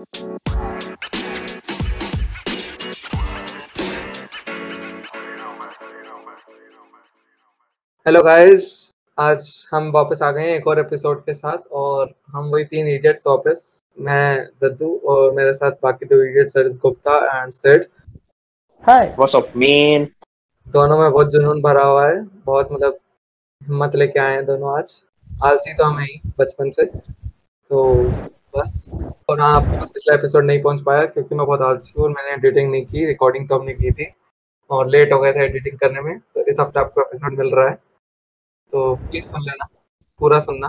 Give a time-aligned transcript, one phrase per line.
[0.00, 0.12] Hello
[8.22, 12.64] guys आज हम वापस आ गए हैं एक और एपिसोड के साथ और हम वही
[12.64, 17.88] तीन इडियट्स वापस। मैं दद्दू और मेरे साथ बाकी दो idiots sir Gupta and said.
[18.86, 20.06] Hi What's up, man?
[20.68, 22.98] दोनों में बहुत जुनून भरा हुआ है। बहुत मतलब
[23.62, 25.02] हिम्मत लेके आए हैं दोनों आज।
[25.44, 26.84] आलसी तो हमें ही बचपन से।
[27.68, 28.08] तो
[28.54, 28.90] बस।
[29.30, 32.10] और हाँ आपके पास पिछला एपिसोड नहीं पहुँच पाया क्योंकि मैं बहुत आलसी हूँ और
[32.10, 34.06] मैंने एडिटिंग नहीं की रिकॉर्डिंग तो हमने की थी।
[34.70, 37.68] और लेट हो गए थे एडिटिंग करने में तो इस हफ़्ते आपको एपिसोड मिल रहा
[37.68, 37.74] है।
[38.72, 39.66] तो प्लीज़ सुन लेना
[40.20, 40.68] पूरा सुनना।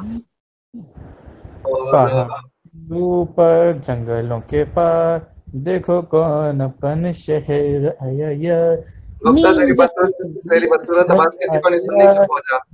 [1.65, 2.39] और
[2.93, 8.59] ऊपर जंगलों के पार देखो कौन अपन शहर आया जा।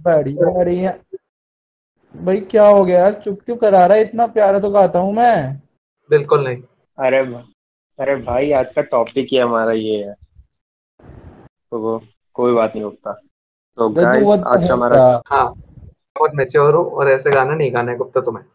[0.01, 0.77] बड़ी बड़ी
[2.17, 3.13] भाई क्या हो गया यार?
[3.13, 4.03] चुप क्यों करा रहा है?
[4.03, 5.61] इतना प्यारा तो गाता हूँ मैं।
[6.09, 6.61] बिल्कुल नहीं।
[6.97, 7.17] अरे
[7.99, 10.13] अरे भाई आज का टॉपिक ही हमारा ये है।
[11.71, 12.01] तो वो
[12.33, 13.11] कोई बात नहीं होता
[13.77, 17.97] तो the आज का हमारा हाँ बहुत मेच्योर हो और ऐसे गाना नहीं गाना है
[17.97, 18.45] गुप्ता तुम्हें।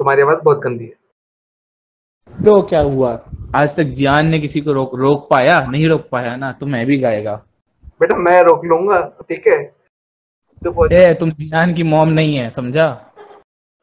[0.00, 3.12] तुम्हारी आवाज़ बहुत गंदी है। तो क्या हुआ?
[3.54, 5.60] आज तक जियान ने किसी को रोक रोक पाया?
[5.66, 7.34] नहीं रोक पाया ना तो मैं भी गाएगा।
[8.00, 9.75] बेटा मैं रोक लूँगा ठीक है?
[10.62, 12.86] चुप ए तुम जियान की मॉम नहीं है समझा?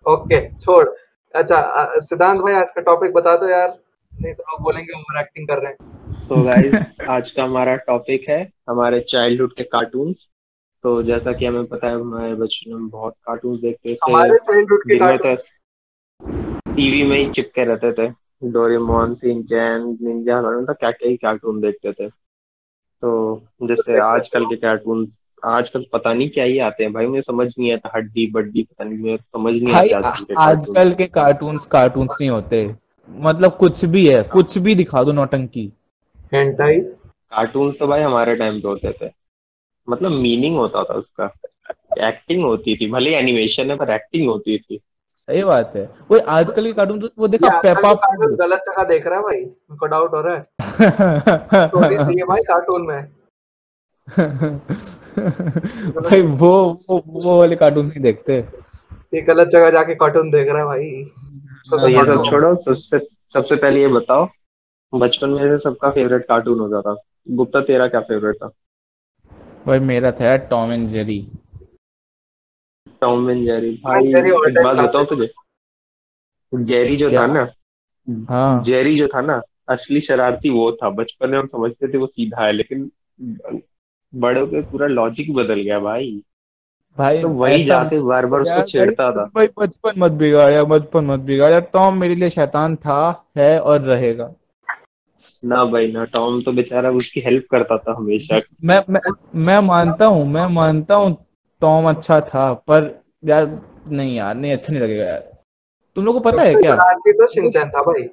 [0.06, 0.88] ओके छोड़।
[1.34, 3.70] अच्छा सिद्धांत भाई आज का टॉपिक बता दो यार।
[4.12, 8.30] नहीं तो लोग बोलेंगे ओवर एक्टिंग कर रहे हैं। सो गाइस आज का हमारा टॉपिक
[8.30, 10.28] है हमारे चाइल्डहुड के कार्टून्स
[10.84, 14.84] तो जैसा कि हमें पता है हमारे बचपन में बहुत कार्टून्स देखते थे। हमारे चाइल्डहुड
[14.84, 18.12] के जिनमें तो कार्टून टीवी में ही चिपके रहते थे।
[18.52, 23.12] डोरेमोन सिंचैन निंजा मतलब क्या क्या ही कार्टून देखते थे। तो
[23.64, 25.06] जैसे आजकल के कार्टून
[25.46, 28.84] आजकल पता नहीं क्या ही आते हैं। भाई मुझे समझ नहीं आता हड्डी बड्डी पता
[28.84, 32.76] नहीं मुझे समझ नहीं आता आजकल के कार्टून आजकल के कार्टून्स कार्टून्स नहीं होते।
[33.10, 35.72] मतलब कुछ भी है कुछ भी दिखा दो नौटंकी।
[36.34, 39.12] हेंटाई कार्टून्स तो भाई हमारे टाइम पे होते थे।
[39.90, 41.34] मतलब मीनिंग होता था उसका।
[42.08, 46.66] एक्टिंग होती थी। भले एनिमेशन है पर एक्टिंग होती थी। सही बात है। वो आजकल
[46.66, 47.94] के कार्टून तो वो देखा पेपा
[48.26, 50.46] गलत जगह देख रहा है भाई। मेरे को डाउट हो रहा है।
[52.00, 53.23] सही भाई कार्टून में।
[55.98, 56.52] भाई वो
[56.90, 58.38] वो वो वाले कार्टून नहीं देखते।
[59.14, 61.04] ये गलत जगह जाके कार्टून देख रहा है भाई।
[61.72, 63.00] तो ये सब छोड़ो सबसे
[63.34, 64.28] सबसे पहले ये बताओ
[64.94, 66.96] बचपन में से सबका फेवरेट कार्टून होता था।
[67.32, 68.50] गुप्ता तेरा क्या फेवरेट था?
[69.66, 71.20] भाई मेरा था Tom and Jerry
[73.02, 75.30] Tom and Jerry भाई एक बात बताओ तुझे?
[76.54, 77.48] जेरी जो था ना
[78.30, 82.08] हाँ। जेरी जो था ना असली शरारती वो था। बचपन में हम समझते थे वो
[82.08, 82.90] सीधा है लेकिन
[84.14, 86.22] बड़े होकर पूरा लॉजिक बदल गया भाई।
[86.98, 90.64] भाई तो वही ऐसा जाके बार बार उसको छेड़ता था। भाई बचपन मत बिगाड़ यार
[90.66, 94.34] बचपन मत बिगाड़। यार टॉम मेरे लिए शैतान था है और रहेगा।
[95.46, 99.02] ना भाई ना टॉम तो बेचारा उसकी हेल्प करता था हमेशा। मैं मैं
[99.46, 101.16] मैं मानता हूँ मैं मानता हूँ
[101.62, 105.32] टॉम अच्छा था पर यार नहीं यार नहीं अच्छा नहीं लगेगा यार।
[105.96, 106.76] तुम लोग को पता है क्या?
[106.76, 108.08] तो शिनचैन था भाई।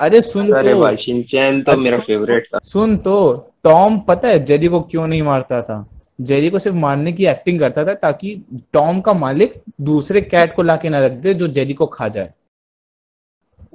[0.00, 4.28] अरे सुन अरे तो। भाई शिनचैन तो अच्छा, मेरा फेवरेट था। सुन तो। टॉम पता
[4.28, 5.86] है जेरी को क्यों नहीं मारता था?
[6.20, 8.34] जेरी को सिर्फ़ मारने की एक्टिंग करता था ताकि
[8.72, 12.32] टॉम का मालिक दूसरे कैट को लाके ना रख दे जो जेरी को खा जाए।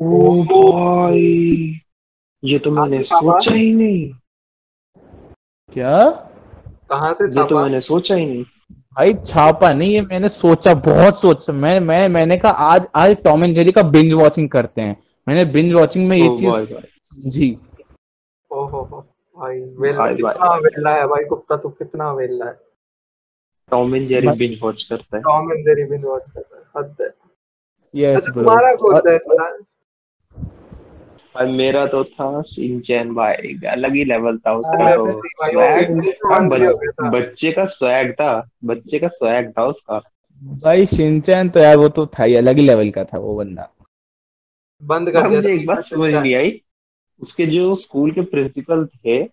[0.01, 1.81] ओ भाई
[2.43, 4.11] ये तो मैंने सोचा ही नहीं।
[5.73, 6.09] क्या?
[6.89, 11.19] कहाँ से ये तो मैंने सोचा ही नहीं। भाई छापा नहीं ये मैंने सोचा बहुत
[11.21, 14.95] सोचा मैं मैं मैंने कहा आज आज टॉम एंड जेरी का बिंज वॉचिंग करते हैं।
[15.27, 16.73] मैंने बिंज वॉचिंग में ये चीज़।
[17.03, 17.57] समझी।
[18.51, 19.05] ओहो हो।
[19.37, 22.57] भाई वेला भाई, कितना वेला है भाई गुप्ता तू कितना वेला है।
[23.71, 26.95] Tom and Jerry binge watch करता है। Tom and Jerry binge watch करता है हद
[27.01, 27.09] है।
[27.93, 29.17] यस अच्छा ब्रो तुम्हारा कौन सा है
[31.35, 37.09] भाई मेरा तो था सिंचैन भाई अलग ही लेवल था उसका तो। वो स्वैग सिंचैन।
[37.11, 38.31] बच्चे का स्वैग था
[38.65, 40.01] बच्चे का स्वैग था उसका।
[40.63, 43.69] भाई शिनचैन तो यार वो तो था ही अलग ही लेवल का था वो बंदा।
[44.81, 46.61] बंद कर दिया मुझे एक बात समझ नहीं आई।
[47.21, 49.23] उसके जो स्कूल के प्रिंसिपल थे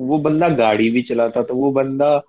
[0.00, 2.22] वो बंदा गाड़ी भी चलाता था वो बंदा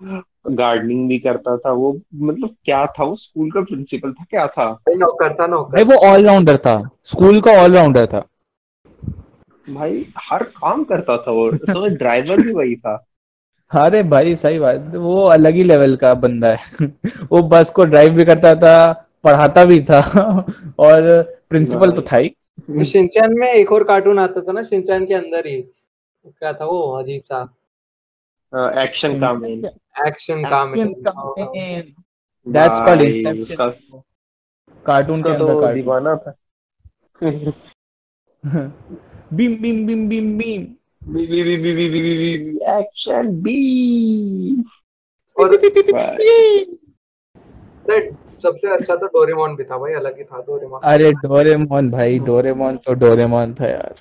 [0.50, 4.80] गार्डनिंग भी करता था वो मतलब क्या था वो स्कूल का प्रिंसिपल था क्या था?
[4.88, 8.26] नौकर था नौकर। भाई वो ऑलराउंडर था स्कूल का ऑलराउंडर था।
[9.70, 13.06] भाई हर काम करता था वो समझ ड्राइवर भी वही था।
[13.70, 16.86] अरे भाई सही बात वो अलग ही लेवल का बंदा है।
[17.32, 18.92] वो बस को ड्राइव भी करता था
[19.24, 20.00] पढ़ाता भी था
[20.78, 22.36] और प्रिंसिपल तो था ही।
[22.84, 25.60] शिनचैन में एक और कार्टून आता था ना शिनचैन के अंदर ही
[26.24, 27.42] क्या था वो अजीब सा
[28.82, 29.64] action Kamen
[30.06, 30.92] action Kamen
[32.46, 34.00] that's called inception
[34.86, 36.34] cartoon का तो दीवाना था
[39.32, 40.62] beam beam beam beam beam
[42.70, 44.62] action beam
[45.36, 45.56] और
[48.44, 52.76] सबसे अच्छा तो डोरेमोन भी था भाई अलग ही था डोरेमोन। अरे डोरेमोन भाई डोरेमोन
[52.76, 53.94] तो डोरेमोन था यार।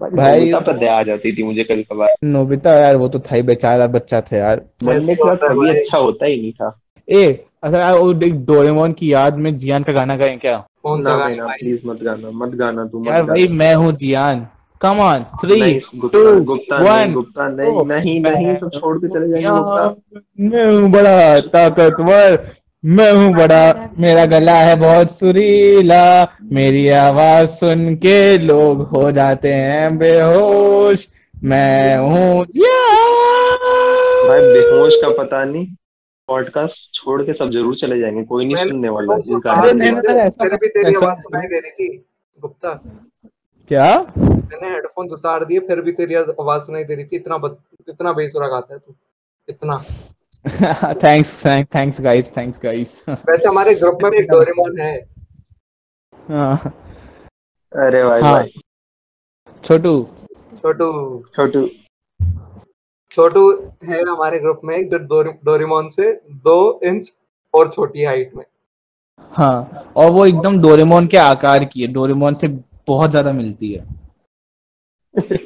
[0.00, 3.42] भाई- पर दया आ जाती थी मुझे कभी कभार। नोबिता यार वो तो था ही
[3.42, 6.78] बेचारा बच्चा था यार। बनने के बाद कभी अच्छा होता ही नहीं था।
[7.08, 8.12] ए अच्छा यार वो
[8.52, 10.56] डोरेमोन की याद में जियान का गाना गाएँ क्या?
[10.82, 14.46] कौन सा गाना प्लीज़ मत गाना मत गाना तू यार भाई मैं हूँ Jiyan.
[14.80, 15.58] Come on three
[15.96, 20.90] Gupta two, Gupta नहीं नहीं नहीं नहीं सब छोड़ के चले जाएँगे गुप्ता। मैं हूँ
[20.92, 22.36] बड़ा ताकतवर।
[22.84, 29.52] मैं हूँ बड़ा मेरा गला है बहुत सुरीला। मेरी आवाज़ सुन के लोग हो जाते
[29.52, 31.08] हैं बेहोश।
[31.44, 32.44] मैं हूँ
[34.28, 35.66] भाई बेहोश का पता नहीं।
[36.28, 40.20] पॉडकास्ट छोड़ के सब ज़रूर चले जाएँगे कोई नहीं सुनने वाला इस अरे गाने नहीं,
[40.20, 42.04] ऐसा- भी तेरी आवाज़ सुनाई दे रही थी
[42.40, 42.80] गुप्ता।
[43.68, 44.12] क्या?
[44.18, 47.56] मैंने हेडफोन उतार दिए फिर भी तेरी आवाज़ सुनाई दे रही थी। इतना बद,
[47.88, 48.94] इतना बेसुरा गाता है तू।
[49.48, 49.82] इतना।
[50.44, 54.94] Thanks thanks guys thanks guys वैसे हमारे ग्रुप में भी डोरेमोन है।
[56.28, 56.56] हाँ।
[57.72, 58.52] अरे भाई हाँ। भाई।
[59.64, 59.92] छोटू।
[60.62, 60.90] छोटू।
[61.36, 61.68] छोटू।
[63.12, 63.50] छोटू
[63.84, 66.12] है हमारे ग्रुप में जो डोरे, डोरेमोन से
[66.44, 67.12] दो इंच
[67.54, 68.44] और छोटी हाइट में।
[69.32, 72.48] हाँ और वो एकदम डोरेमोन के आकार की है डोरेमोन से
[72.88, 73.84] बहुत ज़्यादा मिलती है।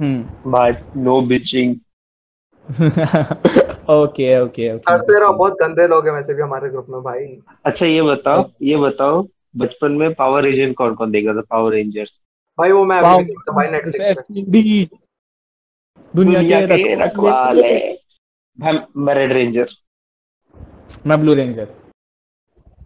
[0.00, 1.74] हम्म। भाई नो बिचिंग
[3.90, 7.24] ओके ओके करते रहो ओके बहुत गंदे लोग हैं वैसे भी हमारे ग्रुप में भाई।
[7.64, 9.22] अच्छा ये बताओ ये बताओ
[9.56, 12.10] बचपन में पावर रेंजर कौन कौन देखता था पावर रेंजर्स
[12.58, 14.22] भाई वो मैं अभी देखता भाई नेटफ्लिक्स
[16.14, 17.72] दुनिया के रखवाले।
[18.58, 19.68] भाई मैं रेड रेंजर
[21.06, 21.68] मैं ब्लू रेंजर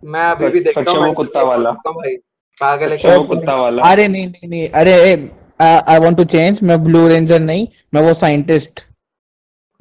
[0.05, 2.17] मैं अभी भी देखता हूँ कुत्ता वाला। भाई।
[2.61, 4.93] पागल है वो कुत्ता वाला। अरे नहीं नहीं नहीं अरे
[5.62, 8.81] आई वांट टू चेंज मैं ब्लू रेंजर नहीं मैं वो साइंटिस्ट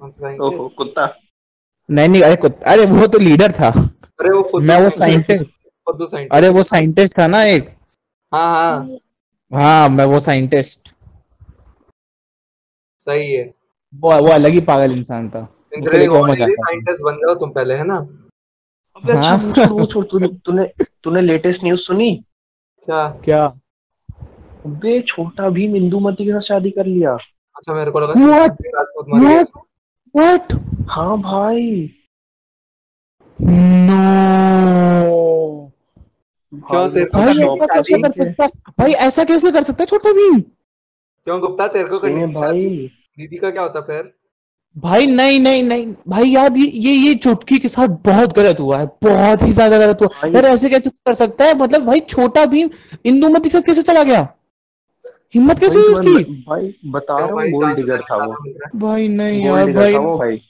[0.01, 1.17] ओहो कुत्ता।
[1.91, 3.69] नहीं नहीं अरे कुत- अरे वो तो लीडर था।
[4.19, 5.45] अरे वो मैं वो साइंटिस्ट
[6.31, 7.69] अरे वो साइंटिस्ट था ना एक।
[8.33, 8.89] हाँ हाँ।
[9.53, 10.95] हाँ मैं वो साइंटिस्ट
[12.97, 13.53] सही है।
[13.95, 15.41] वो वो अलग ही पागल इंसान था।
[16.53, 17.97] साइंटिस्ट बन जाओ तुम पहले है ना?
[18.95, 22.25] अबे अच्छा हाँ। छोड़ तूने तूने तूने लेटेस्ट न्यूज़ सुनी?
[22.85, 23.09] क्या?
[23.09, 23.45] क्या?
[24.65, 27.13] अबे छोटा भीम इंदुमती के साथ शादी कर लिया।
[27.55, 29.43] अच्छा मेरे को लगा
[30.15, 30.53] What?
[30.89, 31.91] हाँ भाई।
[33.39, 34.01] No.
[36.53, 38.47] क्यों तेरे को भाई ऐसा कैसे कर सकता
[38.79, 42.63] भाई ऐसा कैसे कर सकता है छोटा भीम क्यों गुप्ता तेरे को करने भाई।
[43.17, 44.13] दीदी का क्या होता फिर?
[44.75, 48.77] भाई नहीं नहीं नहीं। भाई यार ये ये ये चुटकी के साथ बहुत गलत हुआ
[48.77, 51.57] है। बहुत ही ज़्यादा गलत हुआ। यार ऐसे कैसे कर सकता है?
[51.57, 52.69] मतलब भाई छोटा भीम
[53.05, 54.27] इंदुमती के साथ कैसे चला गया?
[55.35, 56.43] हिम्मत कैसे हुई भाई, उसकी?
[56.47, 58.35] भाई बता रहा हूँ गोल्ड डिगर था वो।
[58.79, 60.41] भाई नहीं यार भाई। भाई।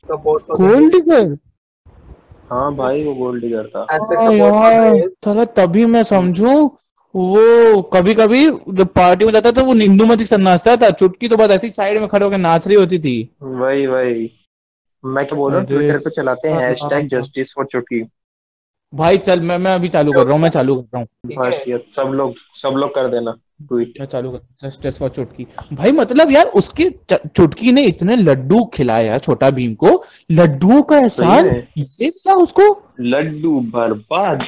[0.51, 1.35] गोल्ड डिगर
[2.51, 6.51] हाँ भाई वो गोल्ड डिगर था। ऐसे हाँ सपोर्ट यार चलो तभी मैं समझू
[7.15, 11.37] वो कभी कभी जब पार्टी में जाता था वो के साथ नाचता था। चुटकी तो
[11.37, 14.31] बस ऐसी साइड में खड़े होकर नाच रही होती थी। वही वही।
[15.03, 18.01] मैं क्या बोल रहा हूँ ट्विटर पे चलाते हैं हैशटैग जस्टिस फॉर चुटकी।
[18.93, 21.63] भाई चल मैं मैं अभी चालू कर रहा हूँ मैं चालू कर रहा हूँ। बस
[21.67, 26.31] ये सब लोग सब लोग कर देना। मैं चालू कर जस्ट फॉर चुटकी। भाई मतलब
[26.31, 31.47] यार उसकी चुटकी ने इतने लड्डू खिलाए यार छोटा भीम को। लड्डुओं का एहसान।
[31.77, 32.63] ये उसको?
[32.99, 34.43] लड्डू बर्बाद।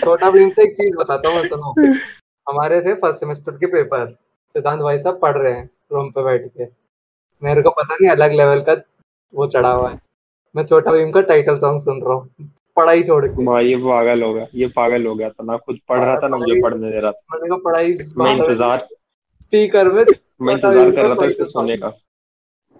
[0.00, 1.74] छोटा भीम से एक चीज़ बताता हूँ सुनो।
[2.46, 4.16] हमारे थे फ़र्स्ट सेमेस्टर के पेपर
[4.54, 6.64] सिद्धांत भाई साहब पढ़ रहे हैं रूम पे बैठ के।
[7.42, 8.76] मेरे को पता नहीं अलग लेवल का
[9.32, 9.98] वो चढ़ा हुआ है।
[10.54, 14.22] मैं छोटा भीम का टाइटल सॉन्ग सुन रहा हूँ। पढ़ाई छोड़ के। भाई ये पागल
[14.22, 16.90] हो गया ये पागल हो गया था ना खुद पढ़ रहा था ना मुझे पढ़ने
[16.90, 18.86] दे रहा था। मैंने कहा पढ़ाई मैं इंतज़ार
[19.42, 20.04] स्पीकर में
[20.42, 21.88] मैं इंतज़ार कर रहा था इसको सोने का।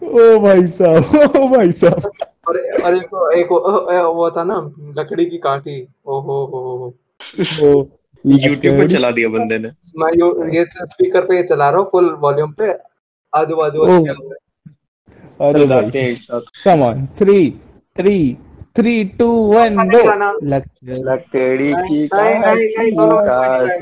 [0.03, 2.11] ओ भाई साहब ओ भाई साहब।
[2.49, 4.57] और और एक एक वो वो था ना
[4.99, 6.95] लकड़ी की काठी ओ हो हो हो।
[7.61, 7.71] वो
[8.25, 12.11] यूट्यूब पे चला दिया बंदे ने। मैं यो, ये स्पीकर पे चला रहा हूँ फुल
[12.21, 12.73] वॉल्यूम पे
[13.33, 13.85] आजू बाजू
[15.41, 16.15] अरे भाई
[16.65, 17.39] come on three
[17.97, 18.17] three
[18.77, 19.99] three two one go
[20.45, 23.27] लकड़ी की नहीं, नहीं, नहीं, दोनों में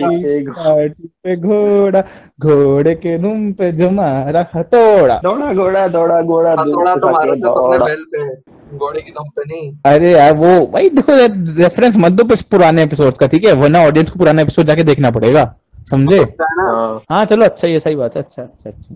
[0.00, 2.00] कोई काठी पे घोड़ा
[2.40, 7.24] घोड़े के दुम पे जो मारा हथौड़ा। दौड़ा घोड़ा दौड़ा घोड़ा थोड़ा से तो मारा
[7.24, 11.16] तुमने दौड़ा। बेल पे घोड़े की दम पे नहीं। अरे यार वो भाई देखो
[11.60, 13.52] रेफरेंस मत दो पुराने एपिसोड का ठीक है?
[13.54, 15.44] वरना ऑडियंस को पुराना एपिसोड जाके देखना पड़ेगा
[15.90, 16.18] समझे?
[16.18, 18.94] अच्छा है हाँ हाँ चलो अच्छा ये सही बात है अच्छा अच्छा अच्छा।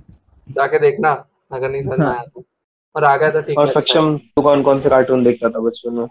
[0.49, 1.11] जाके देखना
[1.53, 2.45] अगर नहीं समझ आया तो।
[2.95, 5.49] और आ गया था ठीक और है अच्छा। सक्षम तू कौन कौन से कार्टून देखता
[5.51, 6.07] था बचपन में?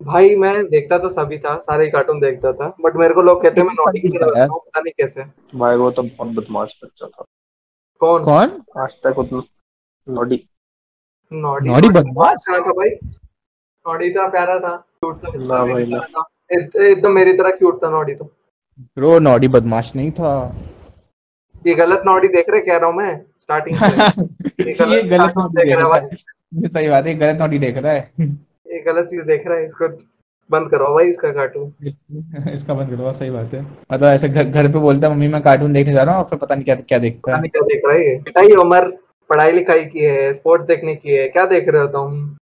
[0.00, 3.42] भाई मैं देखता तो सभी था सारे ही कार्टून देखता था बट मेरे को लोग
[3.42, 5.24] कहते हैं मैं नॉटी की तरह हूँ पता नहीं कैसे।
[5.58, 7.24] भाई वो तो बहुत बदमाश बच्चा था।
[8.00, 8.24] कौन?
[8.24, 8.60] कौन?
[8.78, 9.42] आज तक उतना
[10.06, 10.44] नॉडी।
[11.32, 12.32] नॉडी नॉडी बदमाश?
[12.32, 17.50] अच्छा था भाई। नॉडी इतना प्यारा था क्यूट सा बच्चा भाई, ना। एकदम मेरी तरह
[17.50, 18.24] क्यूट था नॉडी तो।
[18.96, 20.32] ब्रो नॉडी बदमाश नहीं था।
[21.66, 23.86] ये गलत नॉडी देख रहे कह रहा हूँ मैं स्टार्टिंग से।
[24.58, 26.08] ये गलत देख रहा है
[26.54, 29.88] ये सही बात है गलत देख रहा है। ये गलत चीज़ देख रहा है इसको
[30.50, 31.72] बंद करो भाई इसका कार्टून
[32.52, 33.60] इसका बंद करो सही बात है।
[33.92, 36.38] मतलब ऐसे घर पे बोलता है मम्मी मैं कार्टून देखने जा रहा हूँ और फिर
[36.38, 38.90] पता नहीं क्या क्या देखता है। क्या देख रहा है ये। बेटा उम्र
[39.30, 42.36] पढ़ाई लिखाई की है स्पोर्ट्स देखने की है क्या देख रहे हो तुम?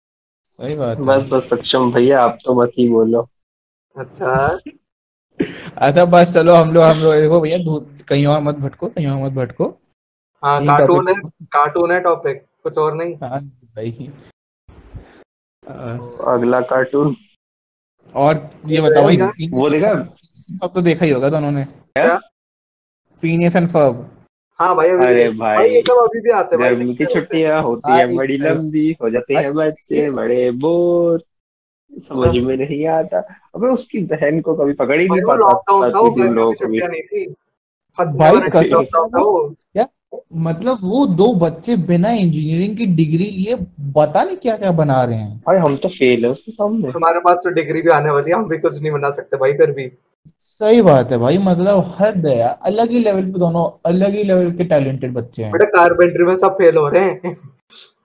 [0.43, 3.27] सही बात बस बस सक्षम भैया आप तो मत ही बोलो।
[3.95, 4.59] अच्छा।
[5.77, 7.57] अच्छा बस चलो हम लोग हम लोग देखो भैया
[8.09, 9.65] कहीं और मत भटको कहीं और मत भटको।
[10.43, 14.11] हाँ कार्टून है कार्टून है टॉपिक कुछ और नहीं। हाँ भाई।
[16.27, 17.15] अगला कार्टून
[18.15, 19.17] और ये बताओ भाई
[19.53, 20.03] वो देखा?
[20.09, 22.19] सब तो देखा ही होगा दोनों ने। क्या?
[23.21, 24.09] फीनियस एंड फर्ब
[24.59, 27.61] हाँ भाई अभी अरे भी- भाई ये सब अभी भी आते हैं गर्मी की। छुट्टियाँ
[27.63, 31.23] होती है बड़ी लंबी हो जाते हैं बच्चे बड़े बोर
[31.99, 33.17] समझ में नहीं आता।
[33.55, 36.65] अबे उसकी बहन को कभी पकड़ ही नहीं पाता लॉकडाउन था वो गर्मी लोग की
[36.65, 37.25] छुट्टियाँ नहीं थी।
[37.97, 38.17] खत्म
[40.35, 43.55] मतलब वो दो बच्चे बिना इंजीनियरिंग की डिग्री लिए
[43.91, 47.19] पता नहीं क्या क्या बना रहे हैं। भाई हम तो फेल है उसके सामने। हमारे
[47.19, 49.71] पास तो डिग्री भी आने वाली है हम भी कुछ नहीं बना सकते भाई फिर
[49.71, 49.91] भी।
[50.39, 54.23] सही बात है भाई मतलब हद है यार अलग ही लेवल पे दोनों अलग ही
[54.23, 57.37] लेवल के टैलेंटेड बच्चे हैं। बेटा कारपेंट्री में सब फेल हो रहे हैं।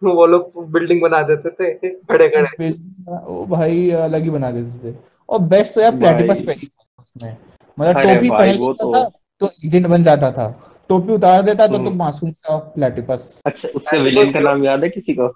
[0.05, 2.69] वो लोग बिल्डिंग बना देते थे खड़े खड़े
[3.09, 4.97] वो भाई अलग ही बना देते थे।
[5.29, 7.37] और बेस्ट तो यार। प्लेटिपस पे था उसमें।
[7.81, 9.11] मतलब टोपी पहन लेता तो- था
[9.41, 13.99] तो एजेंट बन जाता था। टोपी उतार देता तो हम्म। मासूम सा प्लेटिपस। अच्छा उसके
[13.99, 15.28] विलेन का नाम याद है किसी को?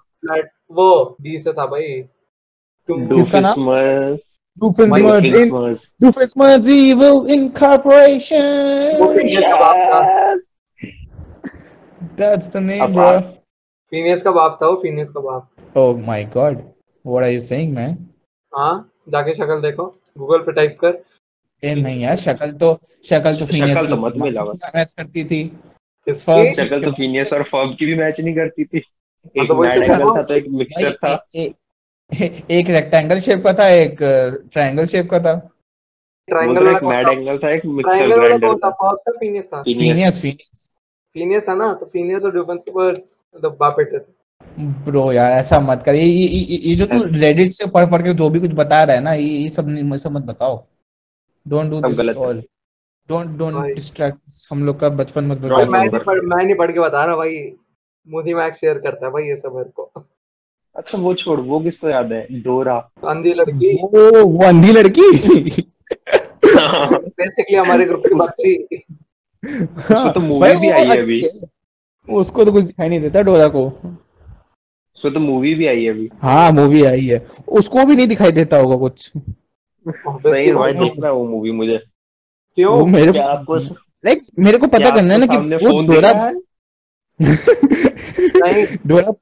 [0.71, 2.01] वो डी से था भाई।
[2.87, 3.69] तुम किसका नाम?
[13.89, 15.49] फिनियस का बाप था वो फिनियस का बाप।
[18.55, 20.91] हाँ जाके शक्ल देखो। गूगल पे टाइप कर।
[21.63, 22.73] ए नहीं यार शक्ल तो
[23.05, 25.43] शक्ल तो शक्ल फिनियस तो मत मिला बस। मैच करती थी।
[26.07, 29.61] शक्ल तो फिनियस और फर्ब की भी मैच नहीं करती थी। हाँ, एक तो तो
[29.61, 31.13] मैड एंगल था तो एक मिक्सचर था।
[32.51, 33.97] एक रेक्टेंगल शेप का था एक
[34.53, 35.33] ट्रायंगल शेप का था।
[36.27, 37.49] ट्रायंगल वाला एक मैड एंगल था?
[37.49, 38.69] एक मिक्सचर ग्राइंडर था?
[38.71, 39.61] फ़र्क था फिनियस था?
[39.63, 40.69] फिनियस फिनियस फिनियस
[41.15, 44.11] फिनियस था ना तो फिनियस और डिफेंस के मतलब बाप बेटे थे
[44.85, 48.01] ब्रो यार ऐसा मत कर। ये ये, ये, ये जो तू रेडिट से पढ़ पढ़
[48.01, 50.55] के जो भी कुछ बता रहा है ना ये ये सब नहीं मुझे मत बताओ।
[51.47, 52.43] Don't do this all
[53.09, 54.17] don't don't distract
[54.51, 56.79] हम लोग का बचपन मत भाई Wrong बता मैं नहीं पढ़ मैं नहीं पढ़ के
[56.79, 57.51] बता रहा भाई।
[58.07, 59.91] मुझे मैक्स शेयर करता है भाई ये सब मेरे को।
[60.75, 62.27] अच्छा वो छोड़ वो किसको याद है?
[62.31, 65.21] डोरा। अंधी लड़की। वो वो अंधी लड़की?
[66.97, 68.67] बेसिकली हमारे ग्रुप की बच्ची
[69.75, 71.27] हाँ, तो movie भाई, भी आई है अभी।
[72.09, 73.67] उसको तो कुछ दिखाई नहीं देता डोरा को।
[74.95, 78.31] उसमें तो मूवी भी आई है अभी। हाँ मूवी आई है। उसको भी नहीं दिखाई
[78.31, 79.11] देता होगा कुछ।
[79.87, 81.77] सही भाई देखना वो मूवी मुझे।
[82.57, 82.73] क्यों?
[82.79, 83.55] वो मेरे क्या आपको
[84.03, 86.33] लाइक मेरे को पता करना है ना कि वो डोरा है?
[88.35, 89.13] नहीं। डोरा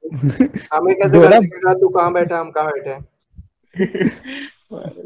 [0.76, 3.04] हमें कैसे डोरा- पता तू कहाँ बैठा हम कहाँ बैठे हैं?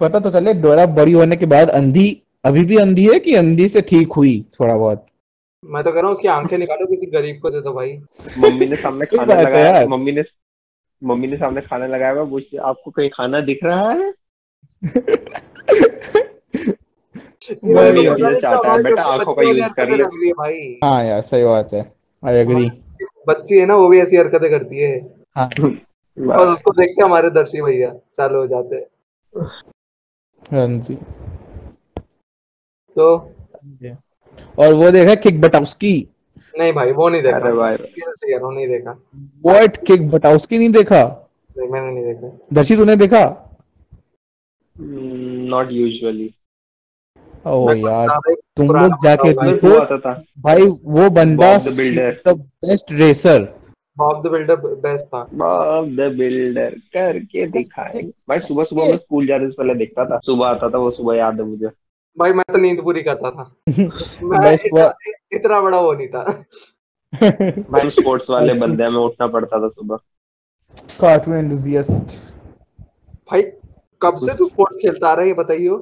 [0.00, 2.06] पता तो चले डोरा बड़ी होने के बाद अंधी
[2.44, 5.06] अभी भी अंधी है कि अंधी से ठीक हुई थोड़ा बहुत?
[5.64, 7.92] मैं तो कह रहा हूँ उसकी आँखें निकालो किसी गरीब को दे दो भाई।
[8.38, 10.22] मम्मी ने सामने खाना लगाया मम्मी ने
[11.02, 14.12] मम्मी ने सामने खाना लगाया हुआ पूछती आपको कहीं खाना दिख रहा है?
[14.84, 15.00] है,
[17.50, 21.04] पता नहीं चाहता है, बेटा आँखों का वाली कर ले। कर रही है भाई। हाँ
[21.04, 21.92] यार सही बात है
[22.22, 22.70] आई एग्री
[23.28, 24.98] बच्ची है ना वो भी ऐसी हरकतें करती है।
[25.36, 25.48] हाँ।
[26.38, 28.86] और उसको देख के हमारे दर्शी भैया चालू हो जाते हैं।
[30.52, 30.94] हाँ जी।
[32.96, 33.34] तो?
[34.58, 36.08] और वो देखा किक बटाउस्की
[36.58, 38.90] नहीं भाई वो नहीं देखा। अरे भाई। नहीं देखा।
[39.46, 41.30] व्हाट किक बटाउस्की नहीं देखा?
[41.58, 43.20] नहीं, मैंने नहीं देखा। दर्शी तूने देखा?
[44.80, 46.34] नॉट यूजुअली
[47.46, 48.08] ओ यार
[48.56, 49.96] तुम लोग जाके देखो
[50.42, 52.28] भाई वो बंदा Bob the Builder.
[52.28, 53.42] The best racer
[53.98, 59.26] Bob the Builder best था। बॉब द बिल्डर करके दिखाए। भाई सुबह सुबह मैं स्कूल
[59.26, 61.66] जाने से पहले देखता था। सुबह आता था वो सुबह याद है मुझे।
[62.18, 63.54] भाई मैं तो नींद पूरी करता था।
[64.22, 64.92] मैं इतना,
[65.32, 66.44] इतना बड़ा वो नहीं था।
[67.70, 69.96] भाई स्पोर्ट्स वाले बंदे में उठना पड़ता था सुबह।
[71.00, 72.16] कार्टून एंथुसियास्ट
[73.30, 73.42] भाई
[74.02, 75.76] कब से तू स्पोर्ट्स खेलता आ रहा है ये बताइयो।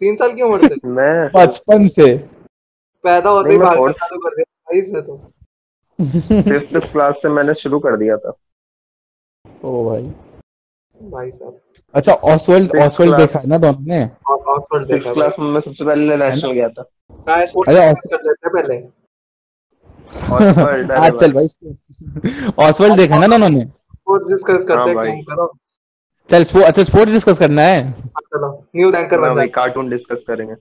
[0.00, 2.16] तीन साल की उम्र से। मैं बचपन से।
[3.04, 5.16] पैदा होते ही भागना चालू कर दिया भाई इसने तो।
[6.42, 8.32] फिफ्थ क्लास से मैंने शुरू कर दिया था।
[9.64, 10.02] ओ भाई।
[11.00, 11.60] भाई साहब।
[11.94, 14.06] अच्छा ऑसवर्ल्ड ऑसवर्ल्ड देखा है ना दोनों ने?
[14.06, 16.82] सिक्स देखा क्लास में मैं सबसे पहले नेशनल गया था।
[17.26, 18.76] काय स्पोर्ट्स अरे, कर लेते हैं पहले।
[20.34, 21.44] ऑक्सफोर्ड, आज चल भाई
[22.68, 23.64] ऑसवर्ल्ड देखा है ना दोनों ने?
[23.66, 25.46] स्पोर्ट्स डिस्कस करते हाँ हैं करो।
[26.30, 30.22] चल स्पो, अच्छा स्पोर्ट्स डिस्कस करना है। चलो न्यूज़ एंकर भाई, बन भाई कार्टून डिस्कस
[30.28, 30.54] करेंगे।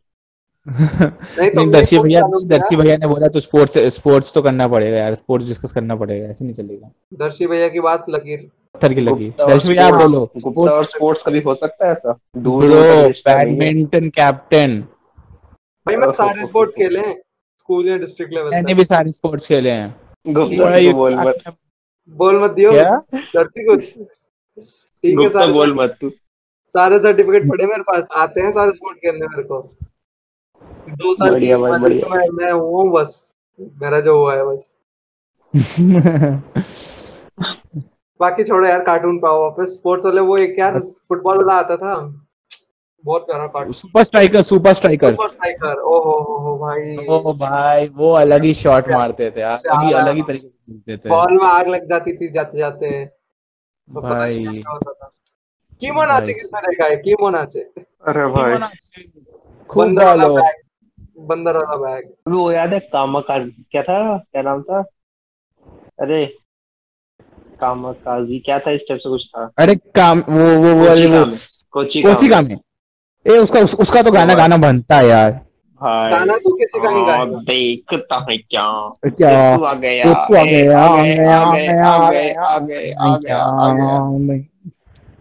[0.67, 5.15] नहीं तो दर्शी भैया दर्शी भैया ने बोला तो स्पोर्ट्स स्पोर्ट्स तो करना पड़ेगा यार
[5.15, 9.29] स्पोर्ट्स डिस्कस करना पड़ेगा ऐसे नहीं चलेगा। दर्शी भैया की बात लगी पत्थर की लगी
[9.39, 12.17] दर्शी भैया आप बोलो। गुप्ता और स्पोर्ट्स कभी हो सकता है ऐसा?
[12.38, 14.79] है। बैडमिंटन कैप्टन
[15.86, 17.15] भाई मैं सारे स्पोर्ट्स खेले हैं
[17.60, 19.95] स्कूल या डिस्ट्रिक्ट लेवल मैंने भी सारे स्पोर्ट्स खेले हैं।
[20.27, 21.55] गुप्ता बड़ा को बोल मत।
[22.13, 23.91] बोल मत दियो। दर्शी कुछ
[25.05, 26.09] ठीक है सारे बोल मत तू।
[26.75, 29.62] सारे सर्टिफिकेट पड़े मेरे पास आते हैं सारे स्पोर्ट खेलने मेरे को।
[30.89, 33.35] दो साल की बढ़िया भाई, बढ़िया। मैं मैं हूँ बस।
[33.81, 34.77] मेरा जो हुआ है बस।
[38.19, 41.95] बाकी छोड़ो यार कार्टून पाओ वापस। स्पोर्ट्स वाले वो एक यार फुटबॉल वाला आता था।
[43.05, 47.33] बहुत प्यारा cartoon super striker super striker super striker ओ हो हो हो भाई। ओ
[47.33, 50.97] भाई वो अलग ही शॉट मारते थे यार। अलग ही। अलग ही तरीके से खेलते
[50.97, 53.07] थे। बॉल में आग लग जाती थी जाते जाते
[53.89, 55.12] तो भाई नहीं क्या होता था।
[55.82, 56.96] कीमो नाचे भाई। किसने देखा है?
[56.98, 58.58] कीमो नाचे अरे भाई।
[59.70, 60.63] खूब वाला। डालो बैग
[61.27, 63.65] बंदर वाला बैग वो याद है कामाकाजी?
[63.72, 64.18] क्या था?
[64.18, 64.80] क्या नाम था?
[66.01, 66.25] अरे
[67.62, 69.50] कामाकाजी। क्या था इस टाइप से कुछ था?
[69.60, 71.25] अरे काम वो वो वो
[71.72, 72.58] कोची कोची काम है
[73.25, 75.32] ए उसका उस, उसका तो गाना गाना बनता है यार।
[75.86, 77.39] भाई। गाना तो किसी का नहीं हाँ, गाएगा?
[77.48, 78.68] देखता है क्या
[79.06, 83.38] क्या आ गया आ गया, आ गया आ गया आ गया, आ गया आ गया
[83.38, 83.72] आ
[84.18, 84.44] गया।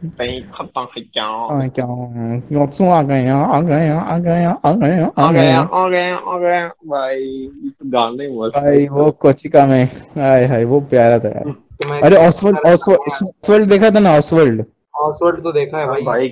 [0.05, 1.25] देखता है क्या?
[1.25, 6.17] आ तू आ गया आ गया आ गया आ गया आ आ गया आ गया
[6.17, 9.85] आ गया। भाई तो गाने मस्त भाई वो कोचिका में
[10.19, 14.65] हाय हाय वो प्यारा था यार। तो अरे ऑसवर्ल्ड ऑसवर्ल्ड ऑसवर्ल्ड देखा था ना ऑसवर्ल्ड
[14.95, 16.29] ऑसवर्ल्ड तो देखा है भाई। भाई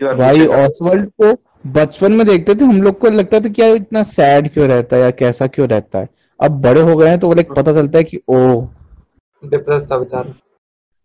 [0.00, 1.32] क्यों भाई ऑसवर्ल्ड को
[1.72, 5.02] बचपन में देखते थे हम लोग को लगता था क्या इतना सैड क्यों रहता है
[5.02, 6.08] या कैसा क्यों रहता है।
[6.40, 8.38] अब बड़े हो गए हैं तो वो लाइक पता चलता है कि ओ
[9.42, 10.34] डिप्रेस था बेचारा।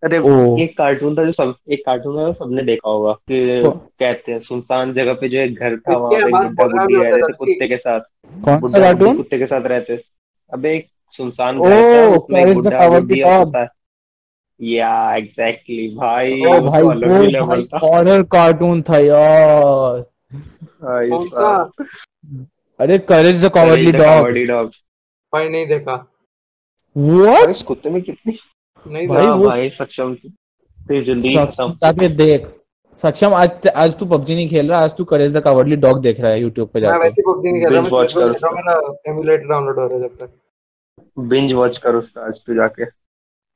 [0.04, 3.62] अरे ओ एक कार्टून था जो सब एक कार्टून था जो सबने देखा होगा कि
[3.64, 7.22] कहते हैं सुनसान जगह पे जो एक घर था वहाँ पे बुड्ढा बुड्ढी रह रहे
[7.22, 8.00] थे कुत्ते के साथ।
[8.46, 10.02] कौन सा कार्टून कुत्ते के साथ रहते।
[10.52, 13.68] अबे एक सुनसान घर था उसमें एक बुड्ढा बुड्ढी और Dog। कुत्ता
[14.60, 21.28] या एग्जैक्टली भाई ओ भाई तो ही वो भाई हॉरर कार्टून था यार। भाई कौन
[21.28, 21.72] सा?
[22.80, 24.70] अरे करेज द कॉवर्डली डॉग।
[25.34, 26.08] भाई नहीं देखा।
[26.98, 28.40] व्हाट इस कुत्ते में कितनी
[28.88, 32.48] नहीं भाई, हाँ वो- भाई सक्षम तेरी ज़िंदगी सक्षम खत्म देख।
[32.98, 36.20] सक्षम आज आज तू पबजी नहीं खेल रहा आज तू करेज द कॉवर्डली डॉग देख
[36.20, 38.56] रहा है यूट्यूब पे मैं वैसे पबजी नहीं खेल रहा मैं Binge कर। रहा हूँ,
[38.56, 40.30] मेरा एमुलेटर डाउनलोड हो रहा है जब तक।
[41.20, 42.86] बिंज वॉच कर उसका आज तू जाके।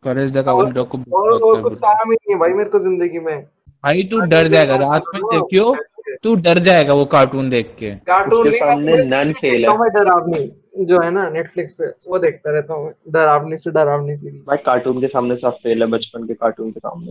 [0.03, 2.79] करेज द कॉवर्डली डॉग को और और कुछ काम ही नहीं है भाई मेरे को
[2.79, 3.43] ज़िंदगी में।
[3.83, 5.75] भाई तू डर जाएगा रात में देखियो।
[6.23, 10.45] तू डर जाएगा वो कार्टून देख के। कार्टून सामने नन फेल है। डरावनी
[10.85, 14.99] जो है ना नेटफ्लिक्स पे वो देखता रहता हूँ डरावनी से डरावनी सीरीज़। भाई कार्टून
[15.01, 17.09] के सामने सब फेल है बचपन के कार्टून के सामने।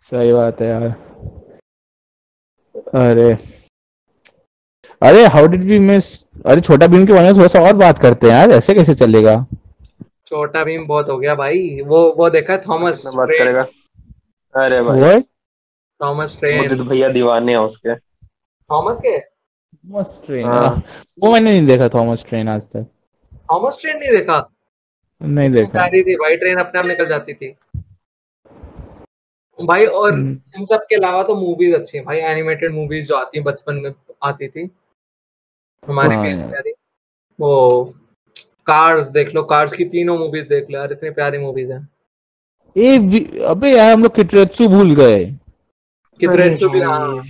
[0.00, 0.88] सही बात है यार।
[2.94, 3.32] अरे।
[5.02, 6.06] अरे हाउ डिड वी मिस
[6.46, 8.94] अरे छोटा भीम के बारे में थोड़ा सा और बात करते हैं यार ऐसे कैसे
[8.94, 9.34] चलेगा?
[10.26, 13.66] छोटा भीम बहुत हो गया भाई वो वो देखा है थॉमस बात करेगा।
[14.54, 15.20] अरे भाई।
[16.00, 16.76] Thomas train.
[16.78, 17.94] तो भैया दीवाने हैं उसके।
[18.72, 19.18] थॉमस के?
[19.20, 20.82] थॉमस ट्रेन हाँ।
[21.22, 22.86] वो मैंने नहीं देखा थॉमस ट्रेन आज तक।
[23.52, 24.48] थॉमस ट्रेन नहीं देखा?
[25.20, 27.56] नहीं देखा। प्यारी थी भाई ट्रेन अपने आप निकल जाती थी।
[29.64, 33.14] भाई और हम्म, इन सब के अलावा तो मूवीज़ अच्छी हैं। भाई एनिमेटेड मूवीज़ जो
[33.14, 34.70] आती हैं बचपन में आती थी।
[35.88, 36.72] हमारे हाँ प्यारी।
[37.40, 37.94] वो
[38.66, 41.88] कार्स देख लो। कार्स की तीनों मूवीज़ देख लो यार इतनी प्यारी मूवीज़ हैं।
[42.76, 42.96] ए
[43.44, 45.24] अबे यार हम लोग किटरेत्सु भूल गए।
[46.20, 47.24] कितरेत्सु भी हाँ।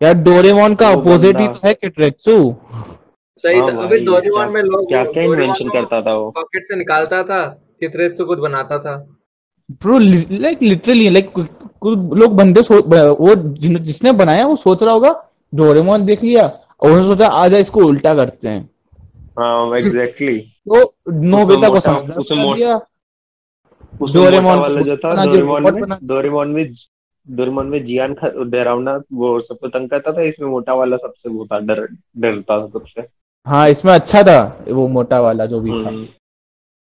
[0.00, 2.32] यार डोरेमोन का अपोजिट ही तो है किटरेत्सु
[3.38, 6.76] सही हाँ था अबे डोरेमोन में लोग क्या क्या इन्वेंशन करता था वो। पॉकेट से
[6.76, 7.44] निकालता था
[7.80, 8.94] कितरेत्सु खुद बनाता था।
[9.82, 11.46] ब्रो लाइक लिटरली लाइक कुछ
[12.18, 13.34] लोग बंदे वो
[13.80, 15.12] जिसने बनाया वो सोच रहा होगा
[15.52, 16.46] डोरेमोन देख लिया
[16.82, 18.68] और उसने सोचा आजा इसको उल्टा करते हैं।
[19.38, 22.78] हाँ एग्जैक्टली तो नोबिता को समझ उसमें
[24.12, 26.64] डोरेमोन वाला जो था डोरेमोन में डोरेमोन में
[27.28, 28.14] डोरेमोन में जियान
[28.50, 31.86] डरावना वो सबको तंग करता था इसमें मोटा वाला सबसे वो था डर
[32.18, 33.06] डरता था सबसे।
[33.46, 36.04] हाँ इसमें अच्छा था वो मोटा वाला जो भी था। हम्म,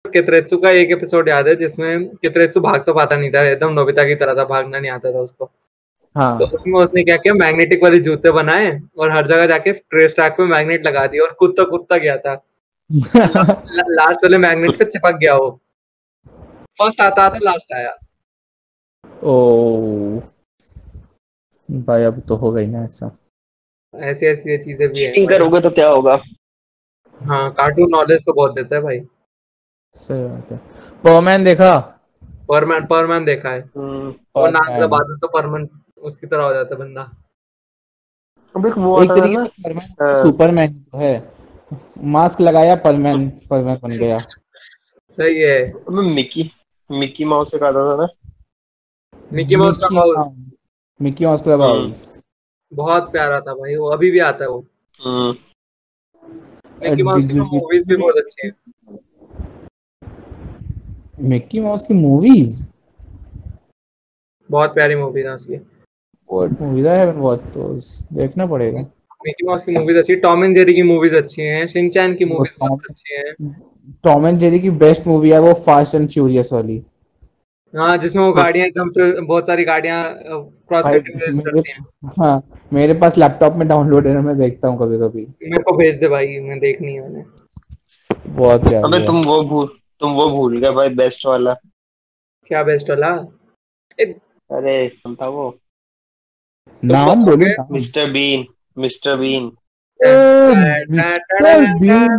[0.06, 4.04] कितरेत्सु का एक एपिसोड याद है जिसमें कितरेत्सु भाग तो पाता नहीं था एकदम नोबिता
[4.04, 5.52] की तरह था भागना नहीं आता था उसको।
[6.16, 10.16] हाँ। तो उसमें उसने क्या किया मैग्नेटिक वाले जूते बनाए और हर जगह जाके ट्रेस
[10.16, 12.34] ट्रैक पे मैग्नेट लगा दिया और कुत्ता कूदता गया था।
[12.92, 15.50] लास्ट वाले मैग्नेट पे चिपक गया वो।
[16.80, 17.98] फ़र्स्ट आता था लास्ट आया।
[19.24, 20.20] ओ
[21.70, 23.12] भाई अब तो हो गई ना ऐसा।
[23.94, 26.22] ऐसी ऐसी चीज़ें भी चीटिंग करोगे तो क्या होगा?
[27.22, 29.00] हाँ कार्टून नॉलेज तो बहुत देता है भाई।
[29.96, 30.58] सही बात है।
[31.04, 31.78] पोमैन देखा?
[32.50, 36.54] परमैन परमैन देखा है। हम्म, वो नाक Perman। दबा दे तो परमैन उसकी तरह हो
[36.54, 37.02] जाता है बंदा।
[38.56, 41.32] अब एक वो एक तरीके से परमैन हाँ। सुपरमैन तो है।
[42.04, 46.52] मास्क लगाया परमैन परमैन बन गया। सही है। मिकी
[46.92, 48.08] मिकी माउस एक आता था ना।
[49.34, 50.34] मिकी माउस का mouse
[51.00, 52.02] Mickey Mouse Clubhouse
[52.72, 54.60] बहुत प्यारा था भाई वो अभी भी आता है वो।
[56.84, 58.52] मिकी माउस की मूवीज़ भी बहुत अच्छी है।
[61.30, 62.72] मिकी माउस की मूवीज़
[64.50, 65.56] बहुत प्यारी मूवी था उसकी।
[66.30, 68.80] What movies I haven't watched those देखना पड़ेगा।
[69.22, 72.56] मिकी माउस की मूवीज़ अच्छी टॉम एंड जेरी की मूवीज़ अच्छी हैं शिनचैन की मूवीज़
[72.60, 73.52] बहुत अच्छी हैं।
[74.04, 76.84] टॉम एंड जेरी की बेस्ट मूवी है वो फास्ट एंड फ्यूरियस वाली।
[77.76, 81.86] हाँ जिसमें वो गाड़ियाँ एकदम से बहुत सारी गाड़ियाँ क्रॉस करती हैं।
[82.20, 82.36] हाँ
[82.74, 85.96] मेरे पास लैपटॉप में डाउनलोड है ना मैं देखता हूँ कभी कभी मेरे को भेज
[86.00, 87.24] दे भाई मैं देखनी है मैंने
[88.28, 89.68] बहुत अबे तुम वो भूल
[90.02, 91.54] तुम वो भूल गए भाई बेस्ट वाला।
[92.48, 93.10] क्या बेस्ट वाला?
[94.50, 95.48] अरे कौन था वो?
[96.84, 98.46] नाम बोलो नाम Mr Bean
[98.78, 99.52] Mr Bean
[100.92, 102.18] Mr Bean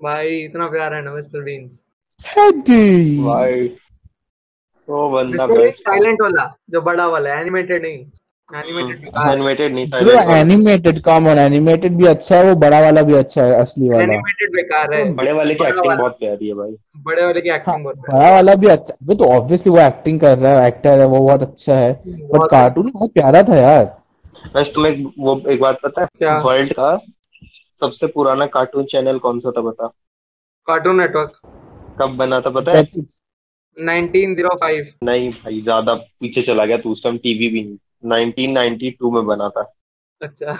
[0.00, 1.82] भाई इतना प्यारा है ना मिस्टर बीन्स
[2.18, 3.68] टेडी भाई
[4.88, 8.04] वो बंदा बीन बेस्ट साइलेंट वाला जो बड़ा वाला है एनिमेटेड नहीं
[8.48, 13.44] एनिमेटेड एनिमेटेड नहीं एनिमेटेड कम और एनिमेटेड भी अच्छा है वो बड़ा वाला भी अच्छा
[13.44, 17.24] है असली वाला। एनिमेटेड बेकार है। बड़े वाले की एक्टिंग। बहुत प्यारी है भाई। बड़े
[17.26, 20.38] वाले की हाँ, एक्टिंग बहुत बड़ा वाला भी अच्छा वो तो ऑब्वियसली वो एक्टिंग कर
[20.38, 23.84] रहा है एक्टर है वो बहुत अच्छा है। बट कार्टून बहुत प्यारा था यार।
[24.56, 26.08] वैसे तुम्हें वो एक बात पता है?
[26.18, 26.38] क्या?
[26.38, 26.96] वर्ल्ड का
[27.80, 29.86] सबसे पुराना कार्टून चैनल कौन सा था बता?
[30.68, 31.40] कार्टून नेटवर्क
[32.00, 32.84] कब बना था पता है।
[33.76, 39.24] 1905 नहीं भाई ज़्यादा पीछे चला गया तू उस टाइम टीवी भी नहीं। 1992 में
[39.26, 39.62] बना था।
[40.20, 40.56] अच्छा।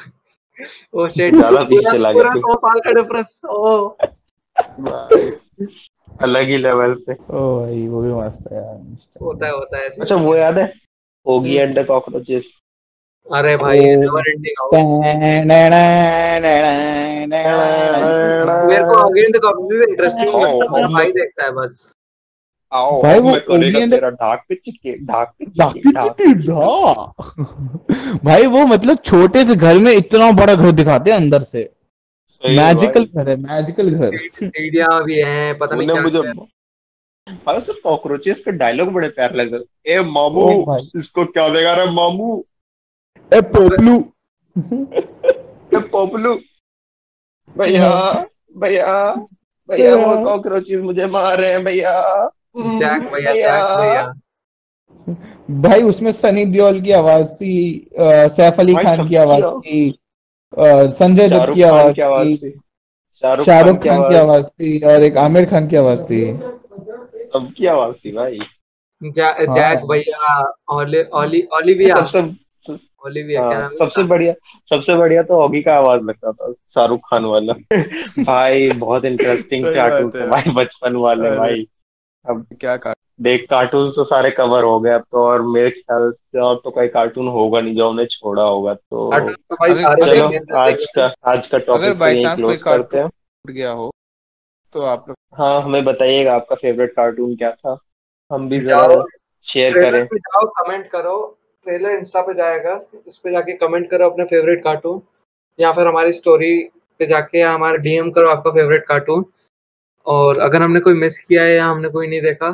[0.95, 3.97] ओ शिट ज़्यादा पीछे चला गया पूरा तू। सौ साल का डिफरेंस ओ।
[6.23, 8.77] अलग ही लेवल पे। ओ भाई वो भी मस्त है यार
[9.23, 10.73] होता है होता है। ऐसे। अच्छा वो याद है?
[11.27, 12.45] ओगी एंड द कॉकरोचेस
[13.27, 14.89] अरे भाई नेवर एंडिंग हाउस
[18.67, 21.93] मेरे को अगेन द कॉपीज इंटरेस्टिंग लगता है मेरा भाई देखता है बस।
[22.73, 25.45] आओ भाई, वो तेरा ढाक पे चिके ढाक पे
[26.41, 27.13] ढा।
[28.25, 31.71] भाई वो मतलब छोटे से घर में इतना बड़ा घर दिखाते हैं अंदर से।
[32.43, 36.21] मैजिकल घर है मैजिकल घर। सीढ़ियाँ भी हैं पता नहीं क्या मुझे
[37.27, 39.59] भाई उसके कॉकरोचेस के डायलॉग बड़े प्यारे लगे
[39.93, 42.45] ए मामू भाई। इसको क्या देगा रे मामू?
[43.33, 43.97] ए पोपलू।
[45.73, 46.35] ए पोपलू।
[47.57, 47.91] भैया
[48.57, 49.15] भैया
[49.69, 51.93] भैया वो हाँ। कॉकरोचेस मुझे मार रहे हैं भैया।
[52.57, 54.13] जैक भैया जैक भैया।
[55.63, 57.53] भाई उसमें सनी देओल की आवाज़ थी
[58.37, 59.99] सैफ अली खान की आवाज़। थी
[60.99, 62.53] संजय दत्त की आवाज़ थी
[63.45, 68.13] शाहरुख खान की आवाज़। थी और एक आमिर खान की आवाज़ थी। सबकी आवाज़ थी
[68.13, 68.39] भाई।
[69.03, 70.39] जैक भैया
[70.73, 72.21] ओली ओली ओलिविया। सबसे
[73.07, 74.33] ओलिविया क्या हाँ, नाम सबसे बढ़िया
[74.71, 77.53] सबसे बढ़िया तो ऑगी का आवाज़ लगता था शाहरुख खान वाला।
[78.25, 81.67] भाई बहुत इंटरेस्टिंग कार्टून थे भाई बचपन वाले भाई।
[82.29, 86.11] अब क्या का देख कार्टून तो सारे कवर हो गए अब तो और मेरे ख्याल
[86.13, 90.03] से और तो कोई कार्टून होगा नहीं जो उन्हें छोड़ा होगा तो तो भाई सारे
[90.03, 92.57] अगर- चलो आज का आज का टॉपिक तो by यही कोई
[92.99, 93.91] हैं। टूट गया हो
[94.73, 97.79] तो आप लोग हाँ हमें बताइएगा आपका फेवरेट कार्टून क्या था।
[98.31, 99.05] हम भी जरा जाओ
[99.45, 101.17] शेयर करें। जाओ कमेंट करो।
[101.67, 102.75] ट्रेलर इंस्टा पे जाएगा
[103.09, 105.01] उस पे जाके कमेंट करो अपने फेवरेट कार्टून
[105.59, 106.55] या फिर हमारी स्टोरी
[106.99, 109.25] पे जाके या हमारा डीएम करो आपका फेवरेट कार्टून
[110.07, 112.51] और अगर हमने कोई मिस किया है या हमने कोई नहीं देखा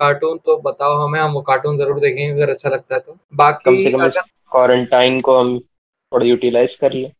[0.00, 3.64] कार्टून तो बताओ हमें हम वो कार्टून ज़रूर देखेंगे अगर अच्छा लगता है तो। बाकी
[3.64, 7.10] कम से कम क्वारंटाइन को हम थोड़ा यूटिलाइज कर लें।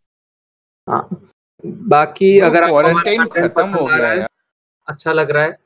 [0.86, 1.08] हाँ।
[1.64, 4.26] बाकी Bro, अगर content खत्म हो गया है
[4.88, 5.58] अच्छा लग रहा है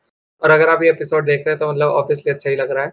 [0.42, 2.85] और अगर आप ये एपिसोड देख रहे हैं तो मतलब ऑब्वियसली अच्छा ही लग रहा
[2.85, 2.92] है।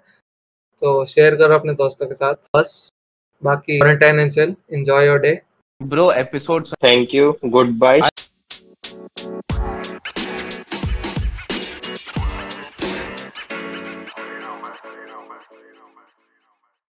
[0.82, 2.92] तो शेयर करो अपने दोस्तों के साथ। बस
[3.44, 5.40] बाकी quarantine and chill enjoy your day
[5.82, 7.36] bro episode thank you
[7.80, 8.02] goodbye